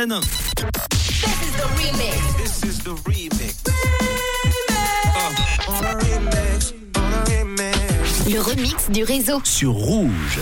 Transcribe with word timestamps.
This 0.00 0.14
is 2.62 2.78
the 2.84 2.94
remix. 3.02 3.66
Uh, 3.66 5.18
on 5.18 5.32
a 5.32 5.34
remix, 5.34 5.68
on 5.68 5.84
a 5.84 5.98
remix. 5.98 6.77
Le 8.30 8.42
remix 8.42 8.90
du 8.90 9.04
réseau. 9.04 9.40
sur 9.42 9.72
Rouge. 9.72 10.38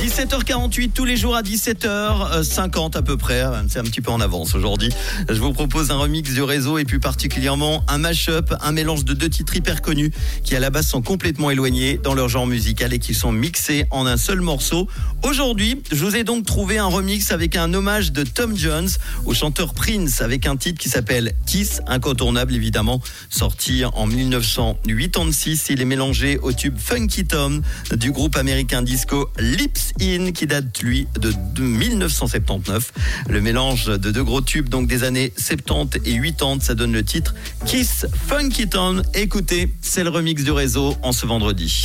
17h48 0.00 0.92
tous 0.92 1.04
les 1.04 1.18
jours 1.18 1.36
à 1.36 1.42
17h50 1.42 2.96
à 2.96 3.02
peu 3.02 3.18
près, 3.18 3.44
c'est 3.68 3.78
un 3.78 3.84
petit 3.84 4.00
peu 4.00 4.10
en 4.10 4.20
avance 4.20 4.54
aujourd'hui. 4.54 4.88
Je 5.28 5.38
vous 5.38 5.52
propose 5.52 5.90
un 5.90 5.98
remix 5.98 6.32
du 6.32 6.42
réseau 6.42 6.78
et 6.78 6.86
plus 6.86 6.98
particulièrement 6.98 7.84
un 7.88 7.98
mash-up, 7.98 8.54
un 8.62 8.72
mélange 8.72 9.04
de 9.04 9.12
deux 9.12 9.28
titres 9.28 9.54
hyper 9.54 9.82
connus 9.82 10.12
qui 10.44 10.56
à 10.56 10.60
la 10.60 10.70
base 10.70 10.86
sont 10.86 11.02
complètement 11.02 11.50
éloignés 11.50 12.00
dans 12.02 12.14
leur 12.14 12.30
genre 12.30 12.46
musical 12.46 12.94
et 12.94 12.98
qui 12.98 13.12
sont 13.12 13.32
mixés 13.32 13.84
en 13.90 14.06
un 14.06 14.16
seul 14.16 14.40
morceau. 14.40 14.88
Aujourd'hui, 15.22 15.82
je 15.92 16.02
vous 16.04 16.16
ai 16.16 16.24
donc 16.24 16.46
trouvé 16.46 16.78
un 16.78 16.86
remix 16.86 17.32
avec 17.32 17.54
un 17.56 17.74
hommage 17.74 18.12
de 18.12 18.22
Tom 18.24 18.56
Jones 18.56 18.88
au 19.26 19.34
chanteur 19.34 19.74
Prince 19.74 20.22
avec 20.22 20.46
un 20.46 20.56
titre 20.56 20.80
qui 20.80 20.88
s'appelle 20.88 21.34
Kiss, 21.46 21.82
incontournable 21.86 22.54
évidemment, 22.54 23.02
sorti 23.28 23.84
en 23.84 24.06
1986. 24.06 25.66
Il 25.68 25.82
est 25.82 25.86
mélangé 25.86 26.38
au 26.38 26.52
tube 26.52 26.78
Funky 26.78 27.25
Tom 27.26 27.62
du 27.96 28.12
groupe 28.12 28.36
américain 28.36 28.82
disco 28.82 29.30
Lips 29.38 29.92
In 30.00 30.32
qui 30.32 30.46
date 30.46 30.80
lui 30.82 31.06
de 31.20 31.32
de 31.54 31.62
1979. 31.62 32.92
Le 33.28 33.40
mélange 33.40 33.86
de 33.86 34.10
deux 34.10 34.24
gros 34.24 34.40
tubes 34.40 34.68
donc 34.68 34.86
des 34.86 35.04
années 35.04 35.32
70 35.36 36.00
et 36.04 36.20
80, 36.20 36.58
ça 36.60 36.74
donne 36.74 36.92
le 36.92 37.02
titre 37.02 37.34
Kiss 37.64 38.06
Funky 38.28 38.68
Tom. 38.68 39.02
Écoutez, 39.14 39.72
c'est 39.80 40.04
le 40.04 40.10
remix 40.10 40.44
du 40.44 40.50
réseau 40.50 40.96
en 41.02 41.12
ce 41.12 41.26
vendredi. 41.26 41.82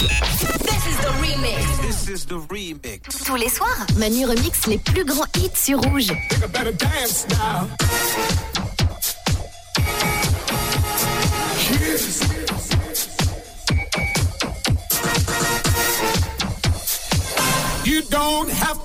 This 1.82 2.08
is 2.08 2.26
the 2.26 2.34
remix. 2.50 3.24
Tous 3.26 3.36
les 3.36 3.50
soirs, 3.50 3.86
Manu 3.98 4.26
remix 4.26 4.68
les 4.68 4.78
plus 4.78 5.06
grands 5.06 5.26
hits 5.38 5.50
sur 5.56 5.80
Rouge. 5.80 6.12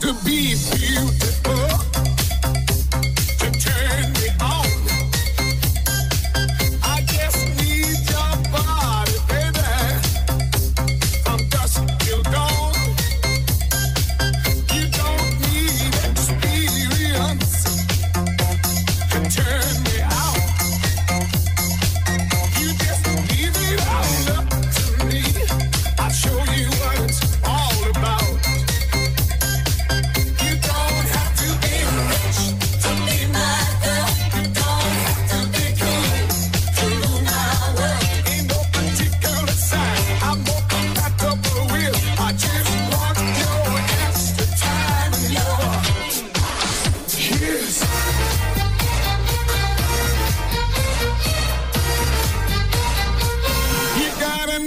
To 0.01 0.13
be 0.25 0.55
beautiful 0.77 1.36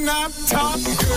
not 0.09 0.31
top. 0.47 1.08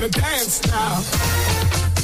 gotta 0.00 0.10
dance 0.10 0.60
now. 0.66 1.95